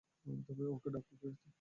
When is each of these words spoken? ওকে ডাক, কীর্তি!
ওকে 0.75 0.89
ডাক, 0.93 1.03
কীর্তি! 1.09 1.27